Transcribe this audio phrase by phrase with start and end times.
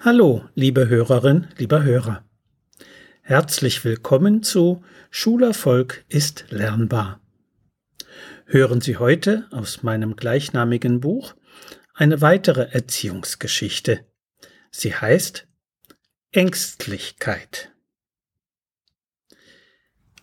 [0.00, 2.24] Hallo, liebe Hörerin, lieber Hörer.
[3.22, 7.20] Herzlich willkommen zu Schulerfolg ist lernbar.
[8.44, 11.34] Hören Sie heute aus meinem gleichnamigen Buch
[11.94, 14.04] eine weitere Erziehungsgeschichte.
[14.70, 15.46] Sie heißt
[16.32, 17.72] Ängstlichkeit.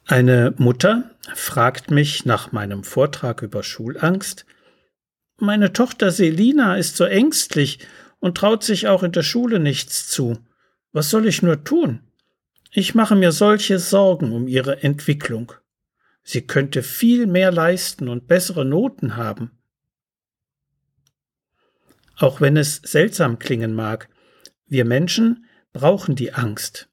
[0.05, 4.45] Eine Mutter fragt mich nach meinem Vortrag über Schulangst,
[5.43, 7.79] meine Tochter Selina ist so ängstlich
[8.21, 10.37] und traut sich auch in der Schule nichts zu.
[10.93, 11.99] Was soll ich nur tun?
[12.71, 15.51] Ich mache mir solche Sorgen um ihre Entwicklung.
[16.23, 19.51] Sie könnte viel mehr leisten und bessere Noten haben.
[22.15, 24.07] Auch wenn es seltsam klingen mag,
[24.67, 26.87] wir Menschen brauchen die Angst.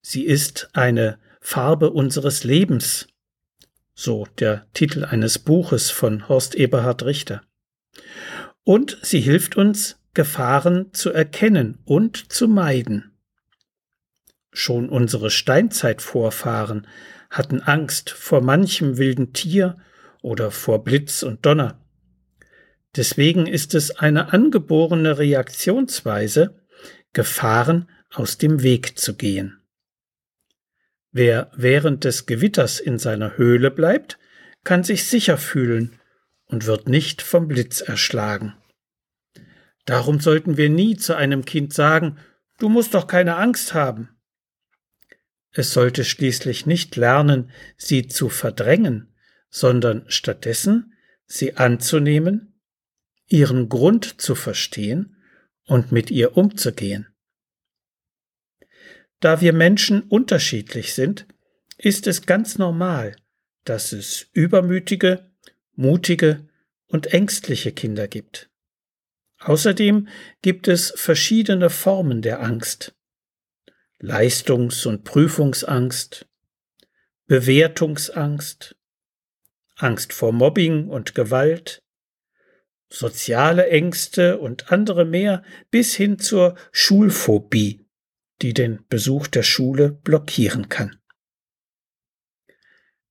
[0.00, 3.06] Sie ist eine Farbe unseres Lebens,
[3.94, 7.42] so der Titel eines Buches von Horst Eberhard Richter.
[8.64, 13.12] Und sie hilft uns, Gefahren zu erkennen und zu meiden.
[14.52, 16.86] Schon unsere Steinzeitvorfahren
[17.28, 19.76] hatten Angst vor manchem wilden Tier
[20.22, 21.80] oder vor Blitz und Donner.
[22.94, 26.60] Deswegen ist es eine angeborene Reaktionsweise,
[27.12, 29.60] Gefahren aus dem Weg zu gehen.
[31.10, 34.18] Wer während des Gewitters in seiner Höhle bleibt,
[34.62, 35.98] kann sich sicher fühlen
[36.46, 38.54] und wird nicht vom Blitz erschlagen.
[39.84, 42.18] Darum sollten wir nie zu einem Kind sagen,
[42.58, 44.08] du musst doch keine Angst haben.
[45.50, 49.14] Es sollte schließlich nicht lernen, sie zu verdrängen,
[49.50, 50.94] sondern stattdessen
[51.26, 52.60] sie anzunehmen,
[53.26, 55.16] ihren Grund zu verstehen
[55.66, 57.08] und mit ihr umzugehen.
[59.20, 61.26] Da wir Menschen unterschiedlich sind,
[61.78, 63.16] ist es ganz normal,
[63.64, 65.30] dass es übermütige,
[65.74, 66.48] mutige
[66.86, 68.50] und ängstliche Kinder gibt.
[69.44, 70.08] Außerdem
[70.40, 72.94] gibt es verschiedene Formen der Angst.
[73.98, 76.26] Leistungs- und Prüfungsangst,
[77.26, 78.74] Bewertungsangst,
[79.76, 81.82] Angst vor Mobbing und Gewalt,
[82.88, 87.86] soziale Ängste und andere mehr bis hin zur Schulphobie,
[88.40, 90.98] die den Besuch der Schule blockieren kann.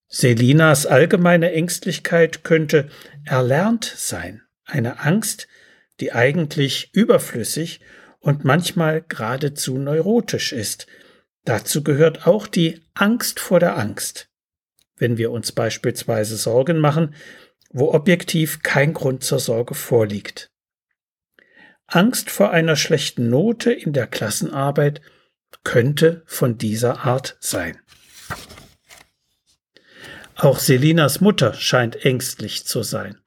[0.08, 2.90] Selinas allgemeine Ängstlichkeit könnte
[3.24, 5.48] erlernt sein, eine Angst,
[6.03, 7.80] die eigentlich überflüssig
[8.19, 10.86] und manchmal geradezu neurotisch ist.
[11.46, 14.28] Dazu gehört auch die Angst vor der Angst.
[14.97, 17.16] Wenn wir uns beispielsweise Sorgen machen,
[17.69, 20.52] wo objektiv kein Grund zur Sorge vorliegt.
[21.88, 25.00] Angst vor einer schlechten Note in der Klassenarbeit
[25.63, 27.80] könnte von dieser Art sein.
[30.36, 33.23] Auch Selinas Mutter scheint ängstlich zu sein.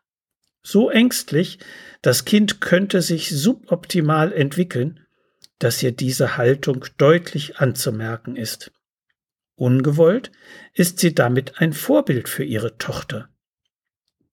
[0.68, 1.60] So ängstlich,
[2.02, 4.98] das Kind könnte sich suboptimal entwickeln,
[5.60, 8.72] dass ihr diese Haltung deutlich anzumerken ist.
[9.54, 10.32] Ungewollt
[10.74, 13.28] ist sie damit ein Vorbild für ihre Tochter.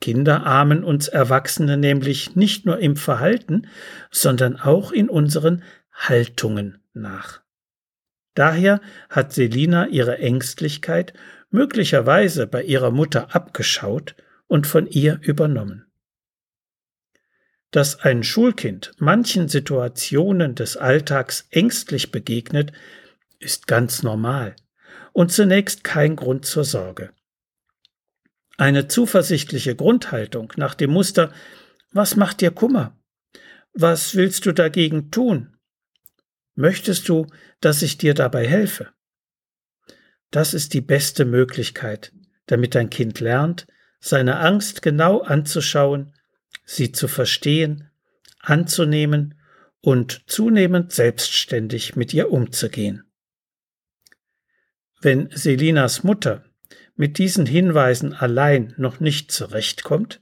[0.01, 3.67] Kinder ahmen uns Erwachsene nämlich nicht nur im Verhalten,
[4.09, 5.61] sondern auch in unseren
[5.91, 7.43] Haltungen nach.
[8.33, 11.13] Daher hat Selina ihre Ängstlichkeit
[11.51, 14.15] möglicherweise bei ihrer Mutter abgeschaut
[14.47, 15.85] und von ihr übernommen
[17.73, 22.71] dass ein Schulkind manchen Situationen des Alltags ängstlich begegnet,
[23.39, 24.55] ist ganz normal
[25.11, 27.09] und zunächst kein Grund zur Sorge.
[28.57, 31.33] Eine zuversichtliche Grundhaltung nach dem Muster
[31.91, 32.95] Was macht dir Kummer?
[33.73, 35.57] Was willst du dagegen tun?
[36.53, 37.25] Möchtest du,
[37.59, 38.89] dass ich dir dabei helfe?
[40.29, 42.13] Das ist die beste Möglichkeit,
[42.45, 43.65] damit dein Kind lernt,
[43.99, 46.13] seine Angst genau anzuschauen
[46.65, 47.89] sie zu verstehen,
[48.39, 49.35] anzunehmen
[49.81, 53.03] und zunehmend selbstständig mit ihr umzugehen.
[55.01, 56.45] Wenn Selinas Mutter
[56.95, 60.21] mit diesen Hinweisen allein noch nicht zurechtkommt,